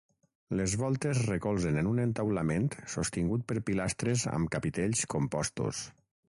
[0.59, 2.65] Les voltes recolzen en un entaulament
[2.95, 5.85] sostingut per pilastres amb capitells compostos.